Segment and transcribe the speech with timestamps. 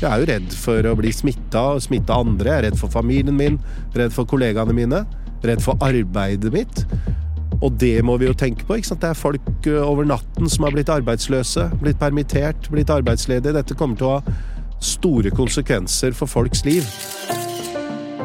[0.00, 2.48] Jeg er jo redd for å bli smitta og smitte andre.
[2.48, 3.58] Jeg er redd for familien min,
[3.92, 5.02] redd for kollegaene mine,
[5.44, 6.84] redd for arbeidet mitt.
[7.60, 8.78] Og det må vi jo tenke på.
[8.78, 9.02] ikke sant?
[9.02, 13.52] Det er folk over natten som har blitt arbeidsløse, blitt permittert, blitt arbeidsledige.
[13.58, 14.38] Dette kommer til å ha
[14.80, 16.88] store konsekvenser for folks liv.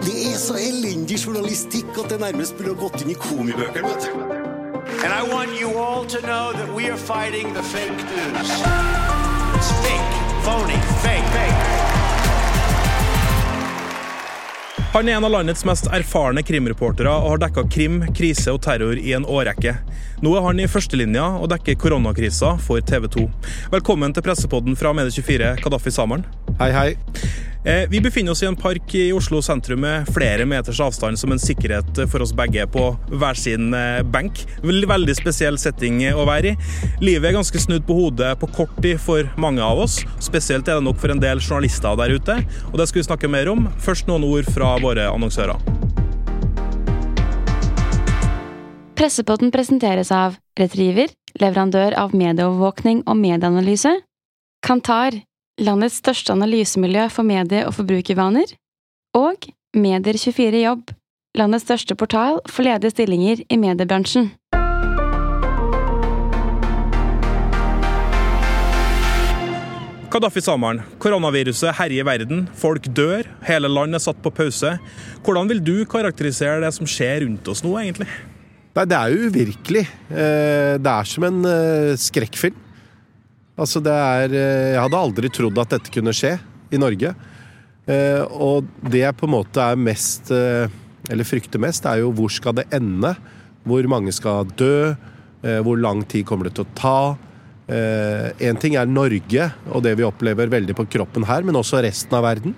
[0.06, 3.92] Det er så elendig journalistikk at det nærmest burde gått inn i komibøkene.
[3.92, 4.46] vet du.
[5.04, 8.52] And I want you all to know that we are fighting the fake news.
[9.56, 10.15] It's fake,
[10.46, 10.74] phony,
[11.04, 11.62] fake, fake.
[14.94, 18.96] Han er en av landets mest erfarne krimreportere og har dekka krim, krise og terror
[18.96, 19.74] i en årrekke.
[20.24, 23.26] Nå er han i førstelinja og dekker koronakrisa for TV 2.
[23.74, 26.24] Velkommen til pressepodden fra Medie24, Kadafi Samaren.
[26.62, 26.88] Hei, hei.
[27.66, 31.32] Eh, vi befinner oss i en park i Oslo sentrum med flere meters avstand som
[31.34, 34.44] en sikkerhet for oss begge på hver sin eh, benk.
[34.62, 36.70] Veldig spesiell setting å være i.
[37.02, 39.98] Livet er ganske snudd på hodet på kort tid for mange av oss.
[40.22, 42.38] Spesielt er det nok for en del journalister der ute,
[42.70, 43.66] og det skal vi snakke mer om.
[43.82, 45.58] Først noen ord fra våre annonsører.
[48.96, 51.10] Pressepotten presenteres av Retriever,
[51.42, 53.98] leverandør av medieovervåkning og medieanalyse.
[54.62, 55.18] Kantar,
[55.62, 58.56] landets største analysemiljø for medie- og forbrukervaner.
[59.16, 60.92] Og Medier24 Jobb,
[61.36, 64.32] landets største portal for ledige stillinger i mediebransjen.
[70.16, 74.78] Kadafi Samaren, koronaviruset herjer verden, folk dør, hele land er satt på pause.
[75.26, 78.08] Hvordan vil du karakterisere det som skjer rundt oss nå, egentlig?
[78.76, 79.84] Nei, det er jo uvirkelig.
[80.12, 82.65] Eh, Det er som en eh, skrekkfilm.
[83.56, 86.36] Altså, det er eh, Jeg hadde aldri trodd at dette kunne skje
[86.76, 87.14] i Norge.
[87.88, 90.68] Eh, Og det jeg på en måte er mest eh,
[91.12, 93.14] Eller frykter mest, er jo hvor skal det ende?
[93.66, 94.94] Hvor mange skal dø?
[95.46, 97.00] Hvor lang tid kommer det til å ta?
[98.42, 102.18] Én ting er Norge og det vi opplever veldig på kroppen her, men også resten
[102.18, 102.56] av verden.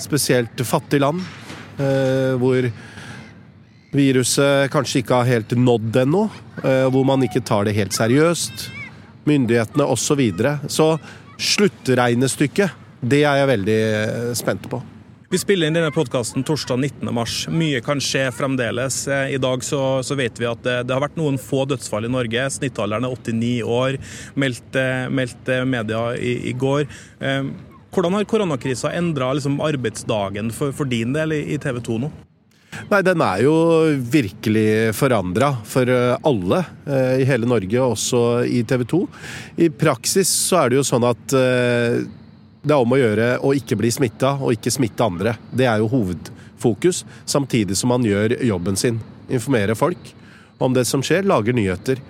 [0.00, 1.20] Spesielt fattige land,
[2.40, 2.68] hvor
[3.92, 6.22] viruset kanskje ikke har helt nådd ennå,
[6.92, 8.70] hvor man ikke tar det helt seriøst.
[9.28, 10.12] Myndighetene osv.
[10.12, 10.58] Så, videre.
[10.68, 10.96] så
[11.42, 14.82] sluttregnestykket, det er jeg veldig eh, spent på.
[15.32, 17.08] Vi spiller inn denne podkasten torsdag 19.
[17.16, 17.36] mars.
[17.48, 19.06] Mye kan skje fremdeles.
[19.08, 22.06] Eh, I dag så, så vet vi at det, det har vært noen få dødsfall
[22.06, 22.44] i Norge.
[22.58, 23.98] Snittalderen er 89 år,
[24.36, 26.84] meldte meldt eh, media i, i går.
[27.92, 32.12] Hvordan har koronakrisa endra liksom, arbeidsdagen for, for din del i, i TV 2 nå?
[32.92, 33.54] Nei, den er jo
[34.12, 39.00] virkelig forandra for eh, alle eh, i hele Norge, også i TV 2.
[39.64, 42.00] I praksis så er det jo sånn at eh,
[42.62, 45.34] det er om å gjøre å ikke bli smitta og ikke smitte andre.
[45.50, 49.00] Det er jo hovedfokus, samtidig som man gjør jobben sin.
[49.32, 50.12] Informere folk
[50.62, 52.00] om det som skjer, lager nyheter.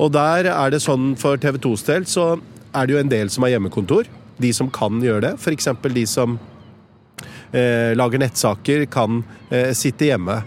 [0.00, 2.32] Og der er det sånn for TV 2s del så
[2.72, 4.08] er det jo en del som har hjemmekontor.
[4.42, 5.32] De som kan gjøre det.
[5.38, 5.68] F.eks.
[5.92, 6.38] de som
[7.52, 10.40] eh, lager nettsaker, kan eh, sitte hjemme.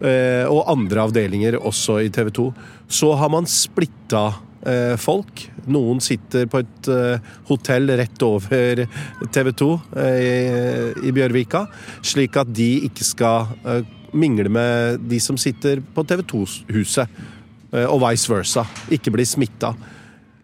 [0.00, 2.46] Eh, og andre avdelinger også i TV 2.
[2.88, 4.30] Så har man splitta
[4.66, 5.44] eh, folk.
[5.70, 8.84] Noen sitter på et eh, hotell rett over
[9.32, 11.66] TV 2 eh, i, Bjørvika,
[12.00, 13.84] slik at de ikke skal
[14.16, 17.22] mingle med de som sitter på TV 2-huset.
[17.70, 18.66] Eh, og vice versa.
[18.90, 19.74] Ikke bli smitta.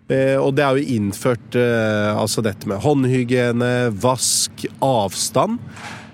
[0.06, 5.56] Og det er jo innført altså dette med håndhygiene, vask, avstand.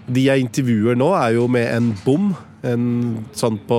[0.09, 2.33] De jeg intervjuer nå, er jo med en bom.
[2.63, 2.85] En
[3.35, 3.79] sånn på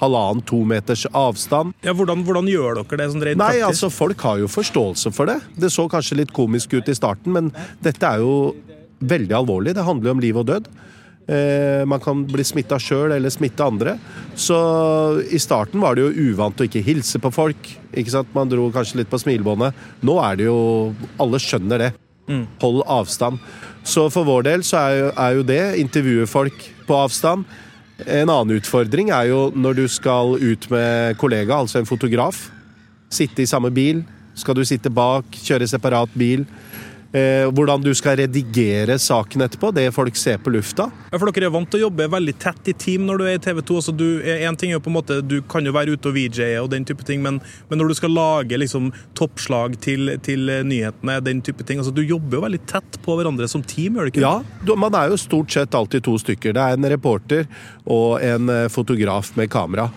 [0.00, 1.74] halvannen-to meters avstand.
[1.84, 3.66] Ja, hvordan, hvordan gjør dere det sånn rent Nei, praktisk?
[3.68, 5.38] altså folk har jo forståelse for det.
[5.60, 7.50] Det så kanskje litt komisk ut i starten, men
[7.84, 8.54] dette er jo
[9.00, 9.74] veldig alvorlig.
[9.76, 10.70] Det handler jo om liv og død.
[11.30, 13.96] Eh, man kan bli smitta sjøl eller smitte andre.
[14.34, 14.56] Så
[15.30, 17.70] i starten var det jo uvant å ikke hilse på folk.
[17.92, 18.32] Ikke sant?
[18.36, 19.76] Man dro kanskje litt på smilebåndet.
[20.06, 20.60] Nå er det jo
[21.20, 21.90] Alle skjønner det.
[22.62, 23.40] Hold avstand.
[23.84, 27.44] Så for vår del så er jo, er jo det intervjue folk på avstand.
[28.06, 32.48] En annen utfordring er jo når du skal ut med kollega, altså en fotograf.
[33.12, 34.04] Sitte i samme bil.
[34.38, 36.46] Skal du sitte bak, kjøre separat bil?
[37.10, 40.84] Eh, hvordan du skal redigere saken etterpå, det folk ser på lufta.
[41.10, 43.34] Ja, for Dere er vant til å jobbe veldig tett i team når du er
[43.34, 43.78] i TV 2.
[43.80, 46.14] Altså, du, en ting er jo på en måte, du kan jo være ute og
[46.14, 50.46] VJ og den type ting, men, men når du skal lage liksom, toppslag til, til
[50.70, 54.06] nyhetene, den type ting, altså, du jobber jo veldig tett på hverandre som team, gjør
[54.06, 54.22] du ikke?
[54.28, 56.54] Ja, du- man er jo stort sett alltid to stykker.
[56.54, 57.50] Det er en reporter
[57.90, 59.90] og en eh, fotograf med kamera.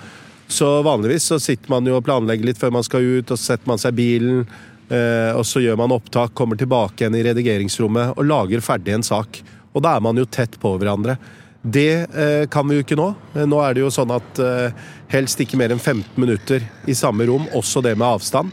[0.49, 3.53] Så vanligvis så sitter man jo og planlegger litt før man skal ut, og så
[3.53, 4.47] setter man seg i bilen.
[4.93, 9.05] Eh, Og så gjør man opptak, kommer tilbake igjen i redigeringsrommet og lager ferdig en
[9.05, 9.41] sak.
[9.73, 11.17] Og da er man jo tett på hverandre.
[11.63, 13.09] Det eh, kan vi jo ikke nå.
[13.33, 14.73] Eh, Nå er det jo sånn at eh,
[15.13, 18.51] helst ikke mer enn 15 minutter i samme rom, også det med avstand.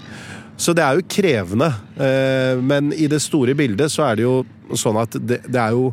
[0.60, 1.72] Så det er jo krevende.
[1.98, 4.44] Eh, men i det store bildet så er det jo
[4.78, 5.90] sånn at det, det er jo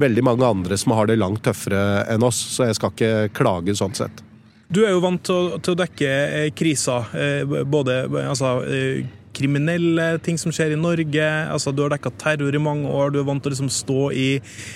[0.00, 3.76] veldig mange andre som har det langt tøffere enn oss, så jeg skal ikke klage
[3.78, 4.24] sånn sett.
[4.72, 7.12] Du er jo vant til å, til å dekke eh, kriser,
[7.68, 8.56] både altså,
[9.34, 11.28] kriminelle ting som skjer i Norge.
[11.52, 14.10] altså Du har dekka terror i mange år, du er vant til å liksom stå
[14.12, 14.28] i,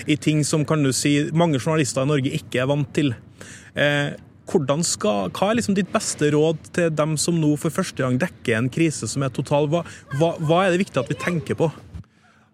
[0.06, 3.14] i, ting som kan du si, mange journalister i Norge ikke er vant til.
[3.78, 4.16] Eh,
[4.48, 8.56] skal, hva er liksom ditt beste råd til dem som nå for første gang dekker
[8.56, 9.68] en krise som er total?
[9.68, 9.84] Hva,
[10.16, 11.68] hva, hva er det viktig at vi tenker på?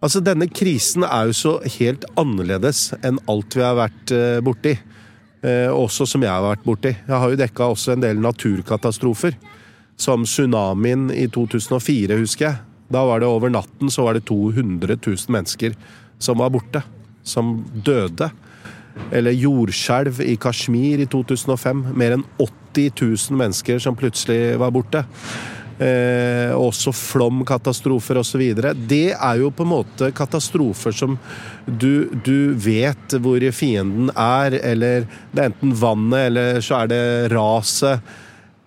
[0.04, 4.74] Altså, Denne krisen er jo så helt annerledes enn alt vi har vært uh, borti.
[5.44, 6.94] Eh, også som jeg har vært borti.
[6.94, 9.36] Jeg har jo dekka også en del naturkatastrofer.
[9.96, 12.62] Som tsunamien i 2004, husker jeg.
[12.93, 15.76] Da var det over natten så var det 200 000 mennesker
[16.19, 16.82] som var borte.
[17.23, 18.31] Som døde.
[19.12, 21.87] Eller jordskjelv i Kashmir i 2005.
[21.96, 25.05] Mer enn 80 000 mennesker som plutselig var borte.
[25.75, 28.43] Eh, også flomkatastrofer osv.
[28.87, 31.17] Det er jo på en måte katastrofer som
[31.67, 37.02] du, du, vet hvor fienden er, eller det er enten vannet, eller så er det
[37.35, 38.14] raset,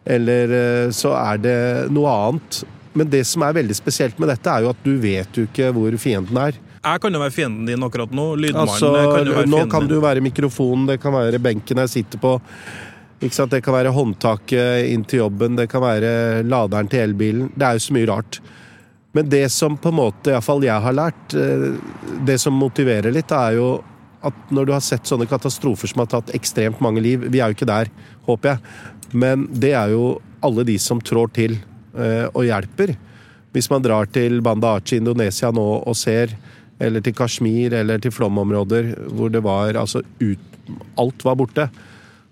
[0.07, 1.59] eller eh, så er det
[1.93, 2.63] noe annet.
[2.97, 5.69] Men det som er veldig spesielt med dette, er jo at du vet jo ikke
[5.75, 6.57] hvor fienden er.
[6.77, 8.27] Jeg kan jo være fienden din akkurat nå.
[8.39, 11.83] Lydmannen altså, kan jo være Nå fienden kan du være mikrofonen, det kan være benken
[11.83, 12.37] jeg sitter på.
[13.19, 17.51] Det kan være håndtaket inn til jobben, det kan være laderen til elbilen.
[17.55, 18.39] Det er jo så mye rart.
[19.17, 21.71] Men det som på en måte, iallfall jeg har lært, eh,
[22.27, 23.69] det som motiverer litt, er jo
[24.27, 27.51] at når du har sett sånne katastrofer som har tatt ekstremt mange liv Vi er
[27.51, 27.89] jo ikke der,
[28.27, 28.59] håper jeg.
[29.11, 32.95] Men det er jo alle de som trår til eh, og hjelper.
[33.55, 36.35] Hvis man drar til Banda Aceh i Indonesia nå og ser
[36.77, 40.43] eller til Kashmir eller til flomområder hvor det var altså ut,
[40.99, 41.69] Alt var borte.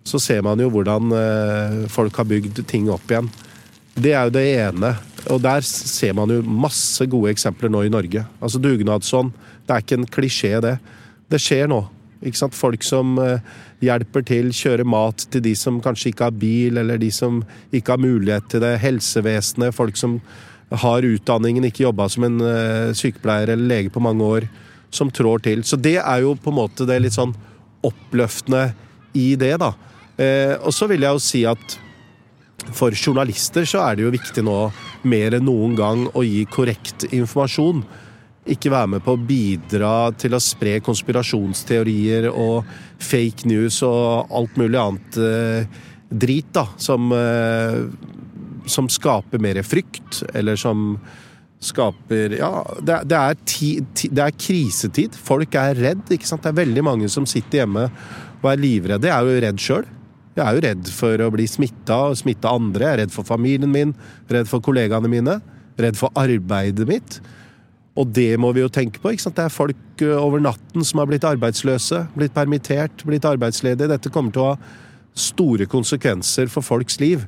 [0.03, 3.29] Så ser man jo hvordan eh, folk har bygd ting opp igjen.
[3.95, 4.91] Det er jo det ene.
[5.31, 8.25] Og der ser man jo masse gode eksempler nå i Norge.
[8.43, 9.31] Altså Dugnadsånd.
[9.65, 10.75] Det er ikke en klisjé, det.
[11.31, 11.79] Det skjer nå.
[12.55, 13.39] Folk som eh,
[13.85, 17.95] hjelper til, kjører mat til de som kanskje ikke har bil, eller de som ikke
[17.95, 18.77] har mulighet til det.
[18.81, 19.75] Helsevesenet.
[19.75, 20.19] Folk som
[20.71, 24.47] har utdanningen, ikke jobba som en uh, sykepleier eller lege på mange år,
[24.89, 25.61] som trår til.
[25.63, 27.35] Så det er jo på en måte det litt sånn
[27.85, 28.71] oppløftende
[29.13, 29.75] i det, da.
[30.17, 31.77] Uh, og så vil jeg jo si at
[32.73, 34.57] for journalister så er det jo viktig nå
[35.05, 37.83] mer enn noen gang å gi korrekt informasjon.
[38.53, 42.67] Ikke være med på å bidra til å spre konspirasjonsteorier og
[43.01, 45.81] fake news og alt mulig annet eh,
[46.13, 47.09] drit, da, som
[48.69, 50.97] som skaper mer frykt, eller som
[51.65, 55.15] skaper Ja, det, det, er, ti, ti, det er, krisetid.
[55.17, 56.03] Folk er redd.
[56.13, 56.43] ikke sant?
[56.43, 57.87] Det er veldig mange som sitter hjemme
[58.41, 59.09] og er livredde.
[59.09, 59.87] Jeg er jo redd sjøl.
[60.35, 62.85] Jeg er jo redd for å bli smitta og smitte andre.
[62.85, 63.95] Jeg er redd for familien min,
[64.29, 65.39] redd for kollegaene mine,
[65.81, 67.17] redd for arbeidet mitt.
[67.95, 69.13] Og det må vi jo tenke på.
[69.13, 69.37] ikke sant?
[69.37, 73.87] Det er folk over natten som har blitt arbeidsløse, blitt permittert, blitt arbeidsledige.
[73.93, 74.57] Dette kommer til å ha
[75.15, 77.23] store konsekvenser for folks liv.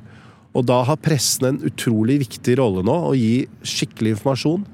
[0.56, 4.68] Og da har pressen en utrolig viktig rolle nå, å gi skikkelig informasjon.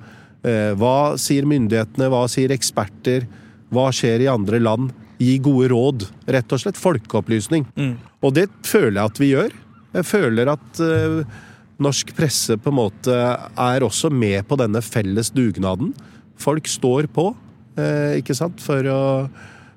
[0.44, 3.28] Eh, hva sier myndighetene, hva sier eksperter,
[3.74, 4.92] hva skjer i andre land?
[5.22, 6.80] Gi gode råd, rett og slett.
[6.80, 7.66] Folkeopplysning.
[7.78, 7.94] Mm.
[8.24, 9.58] Og det føler jeg at vi gjør.
[9.94, 11.42] Jeg føler at uh,
[11.82, 15.94] norsk presse på en måte er også med på denne felles dugnaden.
[16.40, 17.30] Folk står på,
[17.78, 19.00] uh, ikke sant, for, å,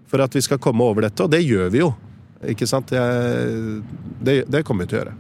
[0.09, 1.23] for, at vi skal komme over dette.
[1.25, 1.93] Og det gjør vi jo.
[2.45, 2.91] Ikke sant?
[2.93, 5.15] Det, det kommer vi til å gjøre.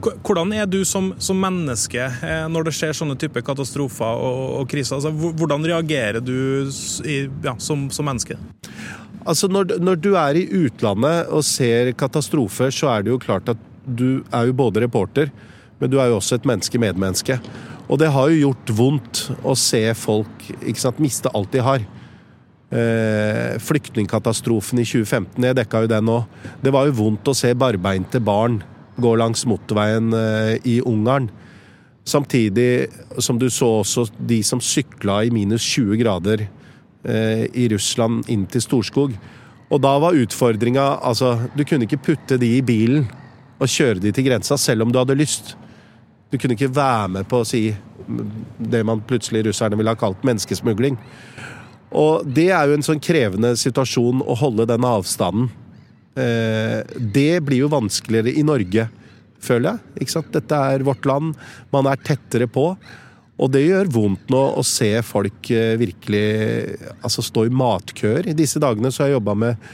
[0.00, 4.70] Hvordan er du som, som menneske eh, når det skjer sånne typer katastrofer og, og
[4.70, 4.96] kriser?
[4.96, 6.70] Altså, hvordan reagerer du
[7.04, 8.38] i, ja, som, som, menneske?
[9.20, 13.52] Altså når, når, du er i utlandet og ser katastrofer, så er det jo klart
[13.52, 15.30] at du er jo både reporter,
[15.80, 17.40] men du er jo også et menneske medmenneske.
[17.90, 20.44] Og det har jo gjort vondt å se folk
[20.78, 21.86] sant, miste alt de har.
[22.70, 26.42] Eh, flyktningkatastrofen i 2015, jeg dekka jo den òg.
[26.62, 28.60] Det var jo vondt å se barbeinte barn
[29.00, 31.26] gå langs motorveien eh, i Ungarn.
[32.06, 38.30] Samtidig som du så også de som sykla i minus 20 grader eh, i Russland
[38.30, 39.16] inn til Storskog.
[39.70, 43.06] Og da var utfordringa altså, Du kunne ikke putte de i bilen
[43.60, 45.56] og kjøre de til grensa, selv om du hadde lyst.
[46.30, 47.64] Du kunne ikke være med på å si
[48.58, 50.98] det man plutselig russerne ville ha kalt menneskesmugling.
[51.90, 55.50] Og det er jo en sånn krevende situasjon å holde den avstanden.
[56.14, 58.86] Eh, det blir jo vanskeligere i Norge,
[59.42, 60.02] føler jeg.
[60.04, 60.32] Ikke sant?
[60.34, 61.34] Dette er vårt land,
[61.74, 62.72] man er tettere på.
[63.40, 66.24] Og det gjør vondt nå å se folk eh, virkelig
[67.00, 68.28] altså stå i matkøer.
[68.30, 69.70] I disse dagene så har jeg jobba med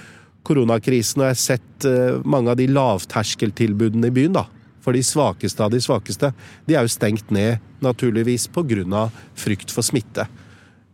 [0.47, 4.39] koronakrisen, og jeg har sett eh, mange av de lavterskeltilbudene i byen.
[4.39, 4.47] da,
[4.87, 6.31] For de svakeste av de svakeste.
[6.65, 9.11] De er jo stengt ned, naturligvis, pga.
[9.35, 10.29] frykt for smitte.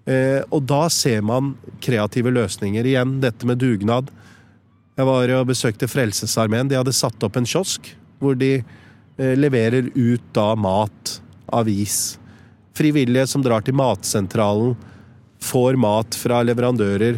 [0.08, 2.86] Eh, og da ser man kreative løsninger.
[2.88, 4.08] Igjen dette med dugnad.
[4.96, 6.68] Jeg var og besøkte Frelsesarmeen.
[6.68, 11.20] De hadde satt opp en kiosk hvor de eh, leverer ut da mat,
[11.52, 12.16] avis.
[12.72, 14.72] Frivillige som drar til Matsentralen,
[15.42, 17.16] får mat fra leverandører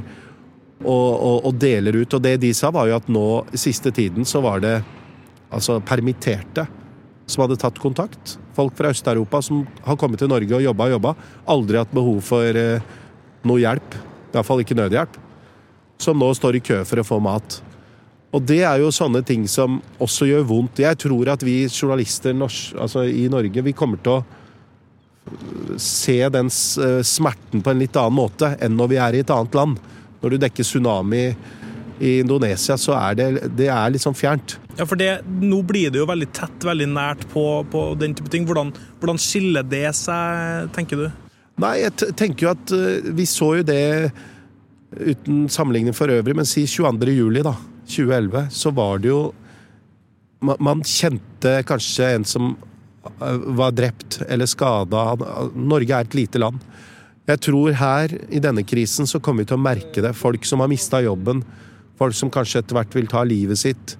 [0.80, 2.14] og, og, og deler ut.
[2.16, 4.78] Og det de sa, var jo at nå siste tiden så var det
[5.54, 6.66] altså permitterte
[7.26, 8.36] som hadde tatt kontakt.
[8.56, 11.14] Folk fra Øst-Europa som har kommet til Norge og jobba og jobba.
[11.54, 12.82] Aldri hatt behov for eh,
[13.48, 13.96] noe hjelp.
[14.34, 15.16] Iallfall ikke nødhjelp.
[16.02, 17.60] Som nå står i kø for å få mat.
[18.34, 20.82] Og det er jo sånne ting som også gjør vondt.
[20.82, 24.24] Jeg tror at vi journalister altså i Norge vi kommer til å
[25.80, 29.32] se den eh, smerten på en litt annen måte enn når vi er i et
[29.32, 29.78] annet land.
[30.20, 31.24] Når du dekker tsunami
[32.02, 33.26] i Indonesia, så er det,
[33.58, 34.56] det er litt sånn fjernt.
[34.78, 38.32] Ja, for det, Nå blir det jo veldig tett, veldig nært på, på den type
[38.32, 38.46] ting.
[38.48, 38.72] Hvordan,
[39.02, 41.06] hvordan, skiller det seg, tenker du?
[41.62, 44.10] Nei, jeg tenker jo at uh, vi så jo det
[44.94, 47.14] uten sammenligning for øvrig, men si 22.
[47.14, 47.54] juli, da.
[47.84, 49.18] 2011, så var det jo
[50.44, 55.12] man, man kjente kanskje en som uh, var drept eller skada.
[55.54, 56.58] Norge er et lite land.
[57.24, 60.12] Jeg tror her, i denne krisen, så kommer vi til å merke det.
[60.16, 61.40] Folk som har mista jobben.
[61.98, 63.96] Folk som kanskje etter hvert vil ta livet sitt.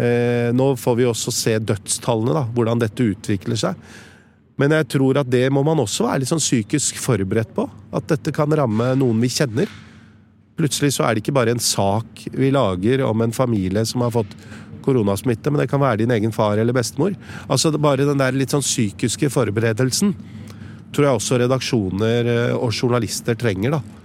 [0.00, 3.76] Eh, nå får vi også se dødstallene, da, hvordan dette utvikler seg.
[4.60, 7.64] Men jeg tror at det må man også være litt sånn psykisk forberedt på.
[7.96, 9.70] At dette kan ramme noen vi kjenner.
[10.60, 14.12] Plutselig så er det ikke bare en sak vi lager om en familie som har
[14.12, 14.34] fått
[14.84, 17.16] koronasmitte, men det kan være din egen far eller bestemor.
[17.48, 20.14] Altså Bare den der litt sånn psykiske forberedelsen
[20.90, 23.78] tror jeg også redaksjoner eh, og journalister trenger.
[23.78, 23.99] da.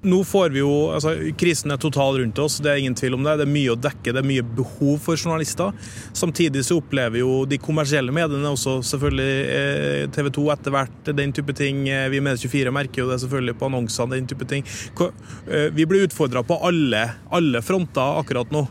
[0.00, 3.24] Nå får vi jo, altså Krisen er total rundt oss, det er ingen tvil om
[3.26, 3.34] det.
[3.36, 5.74] Det er mye å dekke, det er mye behov for journalister.
[6.16, 11.34] Samtidig så opplever jo de kommersielle mediene også selvfølgelig eh, TV 2 etter hvert den
[11.36, 11.82] type ting.
[11.84, 14.64] Vi vi med 24 merker jo det selvfølgelig på annonsene, den type ting.
[15.76, 17.02] Vi blir utfordra på alle,
[17.32, 18.64] alle fronter akkurat nå.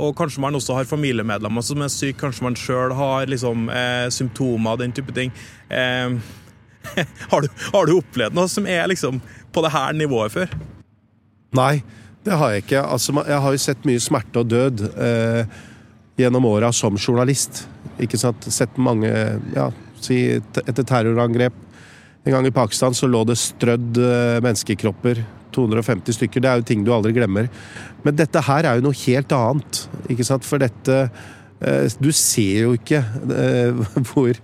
[0.00, 3.68] og kanskje man også har familiemedlemmer som er syke, kanskje man sjøl har liksom,
[4.10, 5.32] symptomer, den type ting.
[7.30, 9.20] har, du, har du opplevd noe som er liksom
[9.52, 10.54] på det her nivået før?
[11.56, 11.80] Nei,
[12.26, 12.84] det har jeg ikke.
[12.84, 15.58] Altså, jeg har jo sett mye smerte og død eh,
[16.20, 17.64] gjennom åra som journalist.
[18.00, 18.46] Ikke sant?
[18.52, 19.10] Sett mange
[19.56, 19.70] ja,
[20.00, 21.66] si Etter terrorangrep
[22.24, 25.22] en gang i Pakistan så lå det strødd eh, menneskekropper.
[25.50, 26.42] 250 stykker.
[26.42, 27.48] Det er jo ting du aldri glemmer.
[28.04, 29.84] Men dette her er jo noe helt annet.
[30.12, 30.46] Ikke sant?
[30.46, 33.80] For dette eh, Du ser jo ikke eh,
[34.12, 34.36] hvor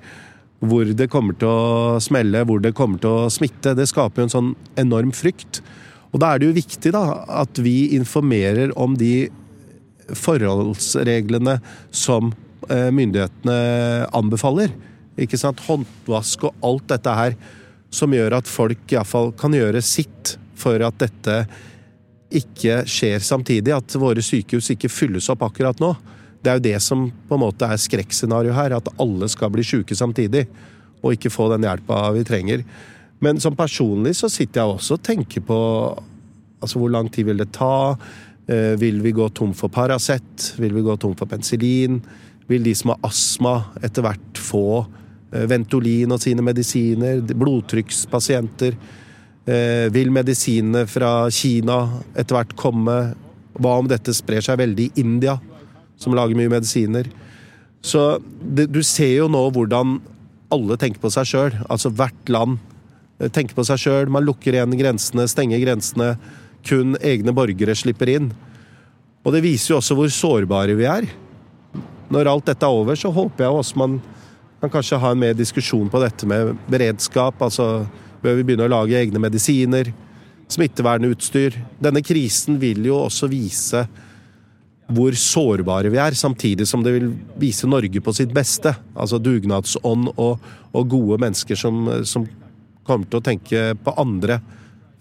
[0.70, 3.74] hvor det kommer til å smelle, hvor det kommer til å smitte.
[3.76, 5.62] Det skaper jo en sånn enorm frykt.
[6.12, 7.04] Og da er det jo viktig da,
[7.42, 9.28] at vi informerer om de
[10.06, 11.58] forholdsreglene
[11.90, 12.30] som
[12.70, 13.56] eh, myndighetene
[14.16, 14.74] anbefaler.
[15.20, 15.62] Ikke sant?
[15.66, 17.38] Håndvask og alt dette her
[17.92, 21.40] som gjør at folk iallfall kan gjøre sitt for at dette
[22.36, 23.74] ikke skjer samtidig.
[23.76, 25.94] At våre sykehus ikke fylles opp akkurat nå.
[26.42, 29.64] Det er jo det som på en måte er skrekkscenarioet her, at alle skal bli
[29.66, 30.46] syke samtidig.
[31.02, 32.64] Og ikke få den hjelpa vi trenger.
[33.24, 35.58] Men som personlig så sitter jeg også og tenker på
[36.60, 37.96] altså hvor lang tid vil det ta?
[38.46, 40.52] Eh, vil vi gå tom for Paracet?
[40.60, 42.00] Vil vi gå tom for penicillin?
[42.46, 44.66] Vil de som har astma etter hvert få
[45.32, 47.24] eh, Ventolin og sine medisiner?
[47.26, 48.76] Blodtrykkspasienter?
[49.46, 51.80] Eh, vil medisinene fra Kina
[52.14, 52.96] etter hvert komme?
[53.56, 55.38] Hva om dette sprer seg veldig i India?
[56.00, 57.08] Som lager mye medisiner.
[57.84, 59.98] Så det, du ser jo nå hvordan
[60.52, 61.54] alle tenker på seg sjøl.
[61.70, 62.58] Altså hvert land
[63.20, 64.10] eh, tenker på seg sjøl.
[64.12, 66.14] Man lukker igjen grensene, stenger grensene.
[66.66, 68.32] Kun egne borgere slipper inn.
[69.26, 71.08] Og det viser jo også hvor sårbare vi er.
[72.12, 73.98] Når alt dette er over, så håper jeg også man
[74.62, 77.40] kan kanskje ha en mer diskusjon på dette med beredskap.
[77.42, 77.86] Altså
[78.22, 79.92] bør vi begynne å lage egne medisiner?
[80.50, 81.58] Smittevernutstyr.
[81.82, 83.82] Denne krisen vil jo også vise
[84.86, 87.08] hvor sårbare vi er, samtidig som det vil
[87.40, 88.70] vise Norge på sitt beste.
[88.94, 92.28] Altså dugnadsånd og, og gode mennesker som, som,
[92.86, 94.38] kommer til å tenke på andre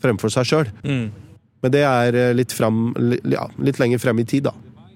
[0.01, 0.69] fremfor seg sjøl.
[0.81, 1.03] Mm.
[1.61, 2.87] Men det er litt, frem,
[3.29, 4.55] ja, litt lenger frem i tid, da.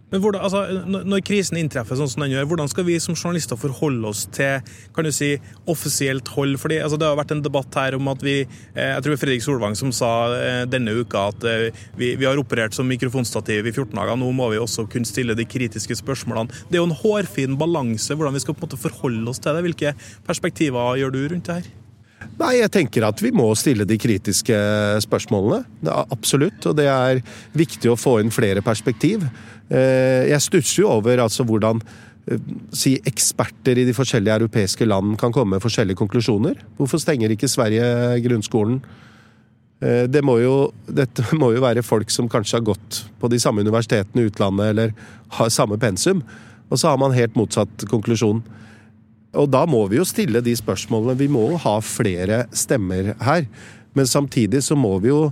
[0.10, 0.63] Men hvordan, altså,
[1.06, 4.63] Når krisen inntreffer sånn som den gjør, hvordan skal vi som journalister forholde oss til
[4.96, 5.36] kan du si,
[5.70, 6.58] offisielt hold?
[6.62, 9.18] Fordi altså, Det har vært en debatt her om at vi eh, Jeg tror det
[9.18, 11.68] var Fredrik Solvang som sa eh, denne uka at eh,
[12.00, 14.18] vi, vi, har operert som mikrofonstativ i 14 dager.
[14.20, 16.50] Nå må vi også kunne stille de kritiske spørsmålene.
[16.70, 19.56] Det er jo en hårfin balanse hvordan vi skal på en måte forholde oss til
[19.56, 19.66] det.
[19.68, 19.94] Hvilke
[20.28, 21.70] perspektiver gjør du rundt det her?
[22.39, 24.56] Nei, jeg tenker at vi må stille de kritiske
[25.04, 25.63] spørsmålene.
[26.12, 26.66] absolutt.
[26.70, 27.22] Og det er
[27.58, 29.25] viktig å få inn flere perspektiv.
[29.70, 31.82] Eh, jeg stusser jo over altså hvordan
[32.30, 32.40] eh,
[32.74, 36.58] si, eksperter i de forskjellige europeiske land kan komme med forskjellige konklusjoner.
[36.80, 37.86] Hvorfor stenger ikke Sverige
[38.26, 38.80] grunnskolen?
[39.80, 40.72] Eh, det må jo,
[41.02, 44.74] dette må jo være folk som kanskje har gått på de samme universitetene i utlandet,
[44.74, 44.96] eller
[45.38, 46.24] har samme pensum.
[46.70, 48.42] Og så har man helt motsatt konklusjon.
[49.38, 51.18] Og da må vi jo stille de spørsmålene.
[51.18, 53.46] Vi må jo ha flere stemmer her.
[53.98, 55.30] Men samtidig så må vi jo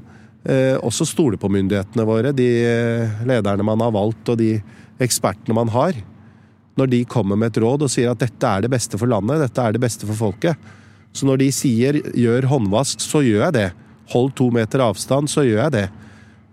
[0.80, 4.54] også stole på myndighetene våre, de eh, lederne man har valgt og de
[5.04, 5.98] ekspertene man har.
[6.78, 9.42] Når de kommer med et råd og sier at dette er det beste for landet,
[9.44, 10.70] dette er det beste for folket.
[11.12, 13.70] Så når de sier 'gjør håndvask', så gjør jeg det.
[14.14, 15.88] Hold to meter avstand, så gjør jeg det.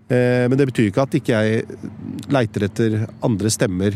[0.09, 1.63] Eh, men det betyr ikke at ikke jeg
[2.29, 3.95] leiter etter andre stemmer.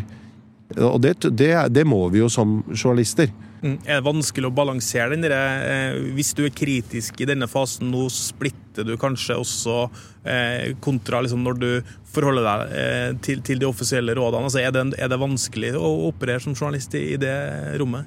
[0.77, 3.31] Og det, det, det må vi jo som journalister.
[3.59, 3.75] Mm.
[3.83, 7.91] Er det vanskelig å balansere den der, eh, Hvis du er kritisk i denne fasen
[7.91, 9.89] nå, splitter du kanskje også
[10.23, 11.81] eh, kontra liksom, når du
[12.13, 14.43] forholder deg eh, til, til, de offisielle rådene.
[14.47, 17.35] Altså, er, det, er, det, vanskelig å operere som journalist i, i det
[17.81, 18.05] rommet?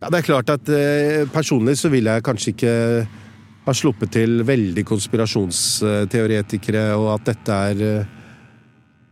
[0.00, 0.64] Ja, det er klart at
[1.32, 2.72] Personlig så vil jeg kanskje ikke
[3.66, 7.76] ha sluppet til veldig konspirasjonsteoretikere, og at dette er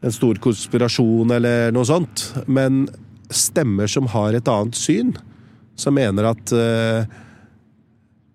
[0.04, 2.26] en stor konspirasjon eller noe sånt.
[2.46, 2.84] Men
[3.32, 5.14] stemmer som har et annet syn,
[5.80, 7.08] som mener at eh,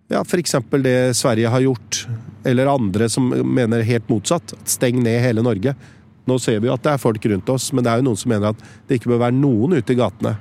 [0.09, 0.57] ja, f.eks.
[0.81, 2.03] det Sverige har gjort,
[2.43, 4.55] eller andre som mener helt motsatt.
[4.65, 5.75] Steng ned hele Norge.
[6.29, 8.19] Nå ser vi jo at det er folk rundt oss, men det er jo noen
[8.19, 10.35] som mener at det ikke bør være noen ute i gatene.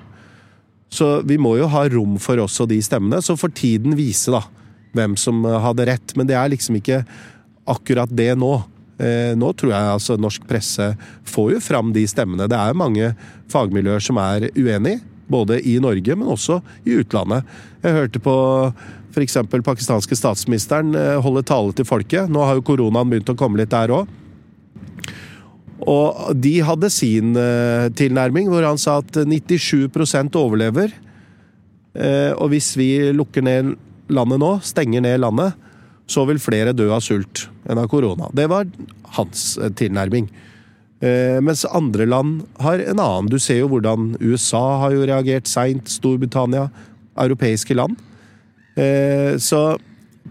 [0.89, 3.21] Så vi må jo ha rom for også de stemmene.
[3.21, 4.43] Så får tiden vise, da
[4.97, 6.15] hvem som hadde rett.
[6.17, 7.03] Men det er liksom ikke
[7.69, 8.53] akkurat det nå.
[8.99, 10.91] Eh, nå tror jeg altså norsk presse
[11.29, 12.49] får jo fram de stemmene.
[12.51, 13.13] Det er mange
[13.53, 14.99] fagmiljøer som er uenig,
[15.31, 17.47] både i Norge, men også i utlandet.
[17.85, 18.35] Jeg hørte på
[19.15, 19.39] f.eks.
[19.65, 22.31] pakistanske statsministeren eh, holde tale til folket.
[22.31, 24.11] Nå har jo koronaen begynt å komme litt der òg.
[25.89, 30.91] Og de hadde sin eh, tilnærming, hvor han sa at 97% overlever.
[31.99, 32.87] Og hvis vi
[33.17, 33.73] lukker ned
[34.13, 35.57] landet nå, stenger ned landet,
[36.09, 38.31] så vil flere dø av sult enn av korona.
[38.33, 38.69] Det var
[39.19, 40.29] hans eh, tilnærming.
[41.05, 43.29] Eh, mens andre land har en annen.
[43.31, 46.69] Du ser jo hvordan USA har jo reagert seint, Storbritannia,
[47.19, 48.01] europeiske land.
[48.79, 49.77] Eh, så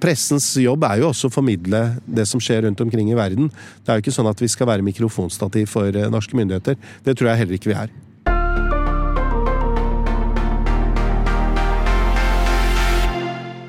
[0.02, 3.50] pressens jobb er jo også å formidle det som skjer rundt omkring i verden.
[3.82, 6.78] Det er jo ikke sånn at vi skal være mikrofonstativ for norske myndigheter.
[7.06, 7.96] Det tror jeg heller ikke vi er.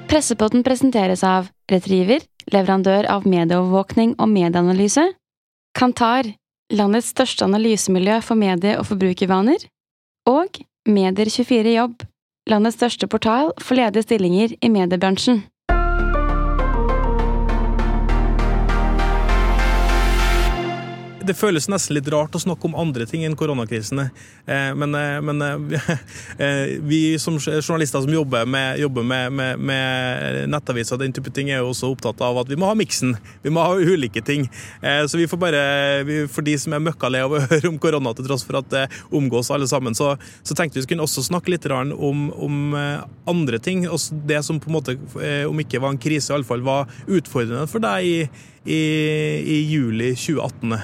[0.09, 5.03] Pressepotten presenteres av Retriever, leverandør av medieovervåkning og medieanalyse,
[5.77, 6.31] Kantar,
[6.73, 9.67] landets største analysemiljø for medie- og forbrukervaner,
[10.25, 10.57] og
[10.89, 12.07] Medier24 Jobb,
[12.49, 15.43] landets største portal for ledige stillinger i mediebransjen.
[21.29, 24.09] Det føles nesten litt rart å snakke om andre ting enn koronakrisene.
[24.49, 30.49] Eh, men, eh, men eh, vi som journalister som jobber med, jobber med, med, med
[30.53, 33.15] nettaviser og den type ting, er jo også opptatt av at vi må ha miksen.
[33.45, 34.49] Vi må ha ulike ting.
[34.81, 35.63] Så vi får bare,
[36.33, 38.85] for de som er møkkalei av å høre om korona til tross for at det
[39.15, 42.77] omgås alle sammen, så, så tenkte vi skulle også snakke litt om, om
[43.29, 43.85] andre ting.
[43.89, 44.97] Også det som på en måte,
[45.49, 48.17] om ikke var en krise, iallfall var utfordrende for deg i,
[48.65, 48.83] i,
[49.45, 50.79] i juli 2018.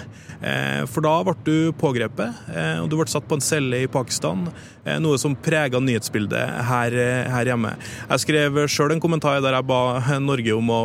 [0.45, 3.91] Eh, for da ble du pågrepet, eh, og du ble satt på en celle i
[3.91, 4.45] Pakistan.
[4.85, 6.97] Eh, noe som prega nyhetsbildet her,
[7.33, 7.73] her, hjemme.
[8.11, 9.81] Jeg skrev sjøl en kommentar der jeg ba
[10.21, 10.83] Norge om å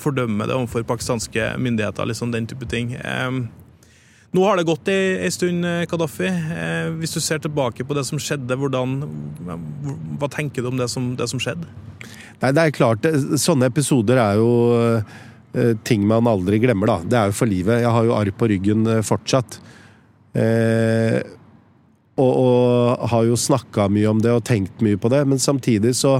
[0.00, 2.08] fordømme det overfor pakistanske myndigheter.
[2.08, 2.96] liksom den type ting.
[4.36, 6.28] Nå har det gått ei stund, Kadafi.
[7.00, 8.98] Hvis du ser tilbake på det som skjedde, hvordan,
[10.20, 11.68] hva tenker du om det som, det som skjedde?
[12.42, 13.06] Nei, det er klart,
[13.40, 14.50] Sånne episoder er jo
[15.86, 16.98] ting man aldri glemmer, da.
[17.04, 17.80] Det er jo for livet.
[17.84, 19.58] Jeg har jo arr på ryggen eh, fortsatt.
[20.36, 21.20] Eh,
[22.16, 25.94] og, og, har jo snakka mye om det og tenkt mye på det, men samtidig
[25.96, 26.18] så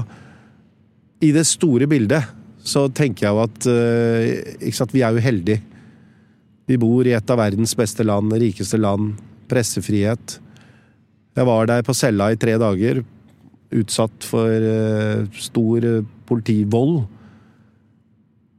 [1.25, 2.33] I det store bildet
[2.67, 5.63] så tenker jeg jo at eh, sant, vi er jo heldige.
[6.67, 9.15] Vi bor i et av verdens beste land, rikeste land,
[9.47, 10.37] pressefrihet.
[11.37, 12.99] Jeg var der på cella i tre dager,
[13.77, 15.87] utsatt for eh, stor
[16.27, 17.05] politivold.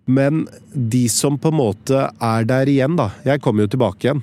[0.09, 4.23] Men de som på en måte er der igjen, da Jeg kom jo tilbake igjen.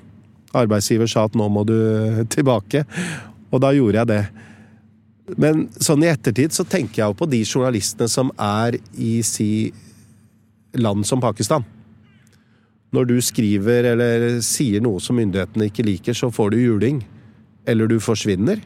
[0.55, 1.77] Arbeidsgiver sa at nå må du
[2.35, 2.85] tilbake,
[3.51, 4.23] og da gjorde jeg det.
[5.41, 9.73] Men sånn i ettertid så tenker jeg jo på de journalistene som er i si
[10.77, 11.65] land som Pakistan.
[12.93, 17.01] Når du skriver eller sier noe som myndighetene ikke liker, så får du juling.
[17.67, 18.61] Eller du forsvinner.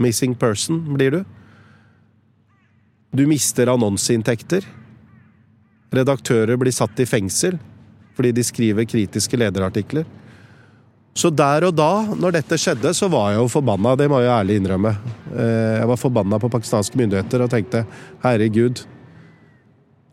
[0.00, 1.20] Missing person blir du.
[3.12, 4.64] Du mister annonseinntekter.
[5.94, 7.58] Redaktører blir satt i fengsel
[8.16, 10.04] fordi de skriver kritiske lederartikler.
[11.16, 13.96] Så der og da, når dette skjedde, så var jeg jo forbanna.
[13.98, 14.92] Det må jeg ærlig innrømme.
[15.32, 17.84] Eh, jeg var forbanna på pakistanske myndigheter og tenkte
[18.24, 18.84] herregud,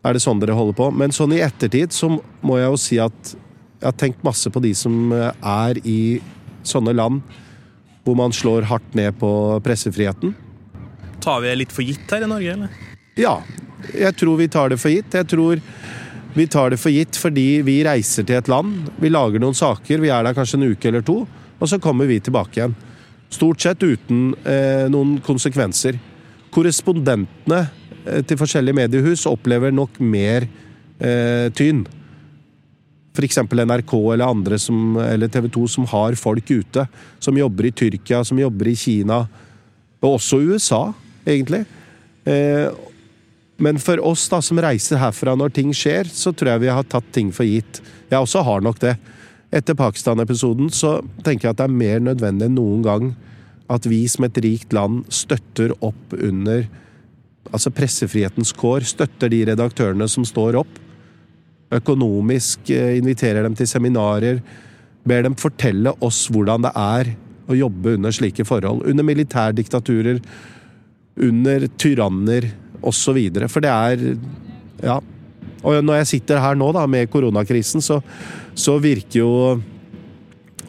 [0.06, 0.86] Er det sånn dere holder på?
[0.94, 2.06] Men sånn i ettertid så
[2.40, 6.22] må jeg jo si at jeg har tenkt masse på de som eh, er i
[6.66, 7.20] sånne land
[8.06, 9.30] hvor man slår hardt ned på
[9.66, 10.32] pressefriheten.
[11.20, 12.86] Tar vi litt for gitt her i Norge, eller?
[13.18, 13.34] Ja,
[13.94, 15.14] jeg tror vi tar det for gitt.
[15.14, 15.62] Jeg tror
[16.34, 20.02] vi tar det for gitt fordi vi reiser til et land, vi lager noen saker,
[20.02, 21.22] vi er der kanskje en uke eller to,
[21.58, 22.76] og så kommer vi tilbake igjen.
[23.32, 25.98] Stort sett uten eh, noen konsekvenser.
[26.54, 27.60] Korrespondentene
[28.04, 31.82] eh, til forskjellige mediehus opplever nok mer eh, tyn.
[33.18, 33.40] F.eks.
[33.42, 36.86] NRK eller andre som, eller TV 2 som har folk ute.
[37.18, 39.24] Som jobber i Tyrkia, som jobber i Kina.
[39.98, 40.84] Og også USA,
[41.26, 41.64] egentlig.
[42.24, 42.70] Eh,
[43.58, 46.86] men for oss da, som reiser herfra når ting skjer, så tror jeg vi har
[46.86, 47.80] tatt ting for gitt.
[48.06, 48.94] Jeg også har nok det.
[49.50, 53.08] Etter Pakistan-episoden så tenker jeg at det er mer nødvendig enn noen gang
[53.68, 56.66] at vi som et rikt land støtter opp under
[57.50, 58.86] altså pressefrihetens kår.
[58.88, 60.78] Støtter de redaktørene som står opp.
[61.74, 64.40] Økonomisk eh, inviterer dem til seminarer.
[65.08, 67.12] Ber dem fortelle oss hvordan det er
[67.48, 68.84] å jobbe under slike forhold.
[68.88, 70.20] Under militærdiktaturer,
[71.18, 72.50] under tyranner
[72.82, 73.18] osv.
[73.48, 74.04] For det er
[74.82, 75.00] Ja.
[75.66, 77.98] Og når jeg sitter her nå da, med koronakrisen, så,
[78.54, 79.30] så virker jo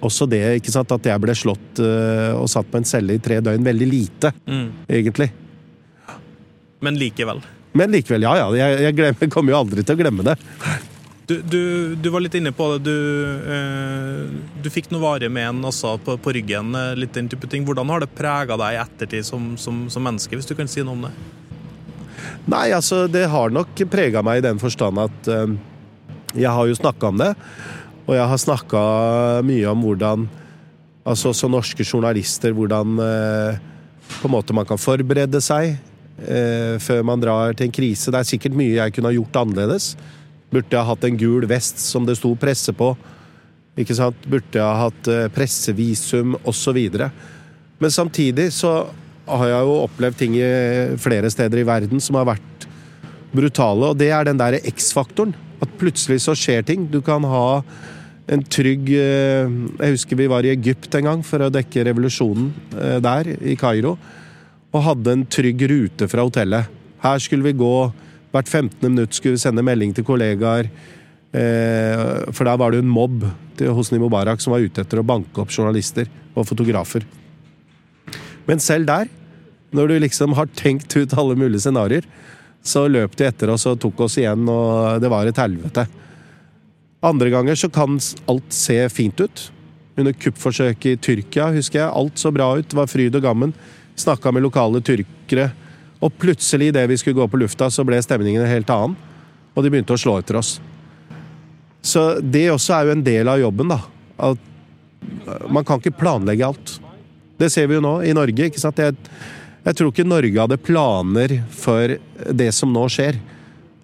[0.02, 3.22] også det ikke sant, at jeg ble slått uh, og satt på en celle i
[3.22, 4.70] tre døgn, veldig lite, Mm.
[4.90, 5.30] egentlig.
[6.82, 7.42] Men likevel.
[7.76, 8.48] Men likevel, ja ja.
[8.56, 10.38] Jeg, jeg glemmer, kommer jo aldri til å glemme det.
[11.30, 11.60] Du, du,
[12.02, 12.80] du var litt inne på det.
[12.88, 12.96] Du,
[13.54, 14.24] eh,
[14.64, 16.72] du fikk noe varige men også på, på ryggen.
[16.74, 17.68] eh, litt den type ting.
[17.68, 20.82] Hvordan har det prega deg i ettertid som, som, som menneske, hvis du kan si
[20.82, 21.12] noe om det?
[22.50, 25.58] Nei, altså, det har nok prega meg i den forstand at eh,
[26.40, 27.34] jeg har jo snakka om det.
[28.08, 28.84] Og jeg har snakka
[29.46, 30.30] mye om hvordan
[31.10, 33.56] Altså også norske journalister, hvordan eh,
[34.20, 38.12] på en måte man kan forberede seg eh, før man drar til en krise.
[38.12, 39.94] Det er sikkert mye jeg kunne ha gjort annerledes.
[40.52, 42.92] Burde jeg ha hatt en gul vest som det sto presse på?
[43.80, 44.28] Ikke sant?
[44.30, 46.80] Burde jeg ha hatt eh, pressevisum osv.?
[47.80, 48.74] Men samtidig så
[49.30, 50.50] har jeg jo opplevd ting i
[51.02, 52.68] flere steder i verden som har vært
[53.36, 55.36] brutale, og det er den der X-faktoren.
[55.60, 56.88] At plutselig så skjer ting.
[56.90, 57.62] Du kan ha
[58.30, 59.50] en trygg eh,
[59.82, 63.58] Jeg husker vi var i Egypt en gang for å dekke revolusjonen eh, der, i
[63.60, 63.98] Kairo.
[64.70, 66.70] Og hadde en trygg rute fra hotellet.
[67.04, 67.74] Her skulle vi gå
[68.30, 68.86] hvert 15.
[68.86, 70.70] minutt, skulle vi sende melding til kollegaer.
[71.34, 73.26] Eh, For der var det en mobb
[73.60, 77.04] til Hosni Mubarak som var ute etter å banke opp journalister og fotografer.
[78.48, 79.10] Men selv der,
[79.76, 82.08] når du liksom har tenkt ut alle mulige scenarioer,
[82.66, 85.86] så løp de etter oss og tok oss igjen, og det var et helvete.
[87.06, 87.96] Andre ganger så kan
[88.28, 89.46] alt se fint ut.
[90.00, 93.54] Under kuppforsøket i Tyrkia husker jeg alt så bra ut, var fryd og gammen.
[94.00, 95.50] Snakka med lokale tyrkere.
[96.00, 98.96] Og plutselig, idet vi skulle gå på lufta, så ble stemningen en helt annen.
[99.56, 100.58] Og de begynte å slå etter oss.
[101.84, 103.80] Så det også er jo en del av jobben, da.
[104.30, 106.78] At man kan ikke planlegge alt.
[107.40, 108.48] Det ser vi jo nå i Norge.
[108.48, 108.80] ikke sant?
[108.80, 108.96] Jeg,
[109.70, 111.92] jeg tror ikke Norge hadde planer for
[112.34, 113.20] det som nå skjer.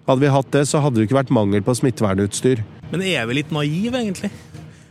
[0.08, 2.64] Hadde vi hatt det, så hadde det ikke vært mangel på smittevernutstyr.
[2.90, 4.32] Men er vi litt naive, egentlig?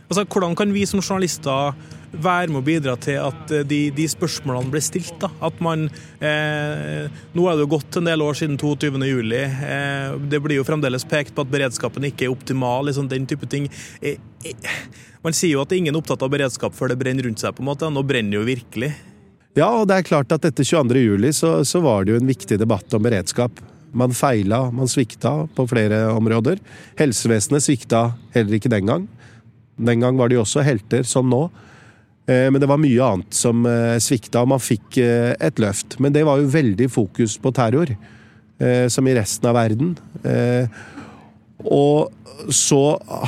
[0.06, 1.74] Altså, Hvordan kan vi som journalister
[2.16, 5.18] være med å bidra til at eh, de, de spørsmålene blir stilt?
[5.20, 5.28] da?
[5.44, 5.88] At man
[6.24, 9.02] eh, Nå er det jo gått en del år siden 22.
[9.04, 9.42] juli.
[9.42, 12.86] Eh, det blir jo fremdeles pekt på at beredskapen ikke er optimal.
[12.88, 13.68] liksom Den type ting.
[14.00, 14.80] Eh, eh,
[15.26, 17.52] man sier jo at ingen er opptatt av beredskap før det brenner rundt seg.
[17.52, 17.92] på en måte.
[17.92, 18.94] Nå brenner det jo virkelig.
[19.56, 21.00] Ja, og det er klart at etter 22.
[21.00, 23.62] juli så, så var det jo en viktig debatt om beredskap.
[23.96, 26.60] Man feila, man svikta på flere områder.
[26.98, 29.06] Helsevesenet svikta heller ikke den gang.
[29.80, 31.46] Den gang var de også helter, som nå.
[32.28, 35.96] Eh, Men det var mye annet som eh, svikta, og man fikk eh, et løft.
[36.04, 37.96] Men det var jo veldig fokus på terror,
[38.88, 39.90] som i resten av verden.
[41.68, 42.78] Og så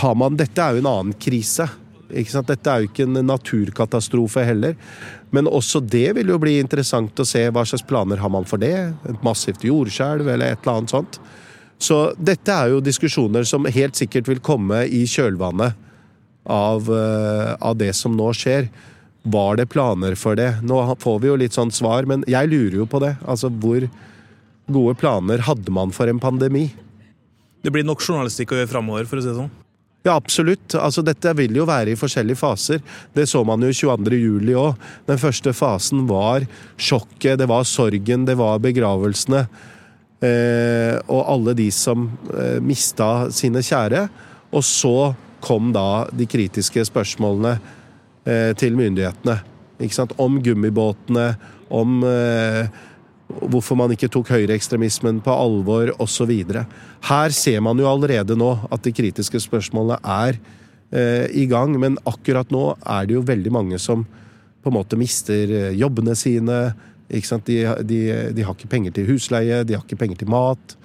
[0.00, 1.66] har man Dette er jo en annen krise.
[2.08, 2.48] Ikke sant?
[2.48, 4.72] Dette er jo ikke en naturkatastrofe heller.
[5.34, 8.60] Men også det vil jo bli interessant å se hva slags planer har man for
[8.62, 8.74] det.
[9.08, 11.18] Et massivt jordskjelv eller et eller annet sånt.
[11.78, 15.76] Så dette er jo diskusjoner som helt sikkert vil komme i kjølvannet
[16.48, 18.68] av, eh, av det som nå skjer.
[19.22, 20.62] Var det planer for det?
[20.62, 23.16] Nå får vi jo litt sånn svar, men jeg lurer jo på det.
[23.28, 23.84] Altså, hvor
[24.68, 26.70] gode planer hadde man for en pandemi?
[27.62, 29.50] Det blir nok journalistikk å gjøre framover, for å si det sånn.
[30.08, 30.72] Ja, absolutt.
[30.72, 32.78] Altså, dette vil jo være i forskjellige faser.
[33.12, 34.16] Det så man jo 22.
[34.16, 34.78] juli òg.
[35.04, 36.46] Den første fasen var
[36.80, 39.42] sjokket, det var sorgen, det var begravelsene.
[40.24, 44.06] Eh, og alle de som eh, mista sine kjære.
[44.56, 45.12] Og så
[45.44, 47.58] kom da de kritiske spørsmålene
[48.24, 49.36] eh, til myndighetene.
[50.16, 51.28] Om gummibåtene,
[51.68, 52.72] om eh,
[53.28, 56.32] hvorfor man ikke tok høyreekstremismen på alvor osv.
[57.08, 60.38] Her ser man jo allerede nå at de kritiske spørsmålene er
[60.90, 64.06] eh, i gang, men akkurat nå er det jo veldig mange som
[64.64, 66.60] på en måte mister eh, jobbene sine.
[67.08, 67.20] De,
[67.88, 68.00] de,
[68.36, 70.76] de, har ikke penger til husleie, de har ikke penger til mat.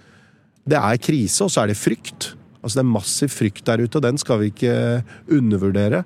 [0.63, 2.33] Det er krise, og så er det frykt.
[2.61, 6.03] Altså Det er massiv frykt der ute, og den skal vi ikke undervurdere.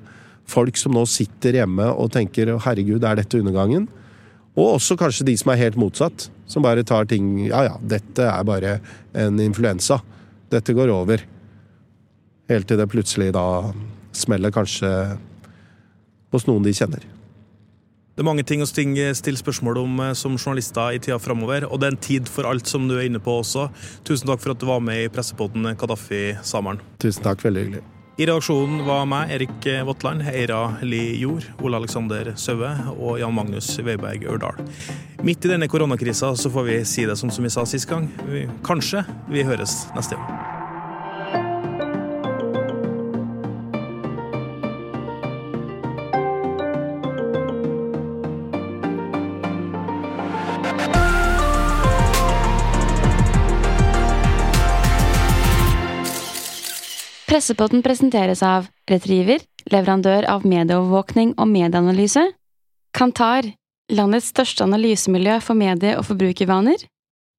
[0.47, 3.89] Folk som nå sitter hjemme og tenker 'herregud, er dette undergangen'?
[4.57, 6.29] Og også kanskje de som er helt motsatt.
[6.49, 8.77] Som bare tar ting Ja ja, dette er bare
[9.13, 9.99] en influensa.
[10.49, 11.21] Dette går over.
[12.49, 13.45] Helt til det plutselig da
[14.15, 14.89] smeller kanskje
[16.33, 17.03] hos noen de kjenner.
[18.17, 21.77] Det er mange ting å stille spørsmål om eh, som journalister i tida framover, og
[21.77, 23.67] det er en tid for alt, som du er inne på også.
[24.09, 26.81] Tusen takk for at du var med i pressepodden Kadafi Samaren.
[27.03, 27.83] Tusen takk, veldig hyggelig.
[28.17, 33.69] I redaksjonen var meg, Erik Votland, Eira Li Jord, Ole Alexander Saue og Jan Magnus
[33.77, 34.57] Weiberg Ørdal.
[35.21, 38.09] Midt i denne koronakrisa så får vi si det sånn som vi sa sist gang.
[38.65, 40.56] Kanskje vi høres neste gang.
[57.37, 62.23] Pressepotten presenteres av Retriever, leverandør av medieovervåkning og medieanalyse.
[62.97, 63.45] Kantar,
[63.93, 66.81] landets største analysemiljø for medie- og forbrukervaner.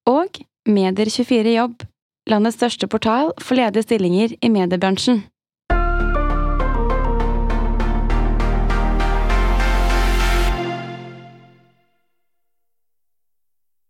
[0.07, 0.39] Og
[0.71, 1.83] Medier24 Jobb,
[2.31, 5.25] landets største portal for ledige stillinger i mediebransjen.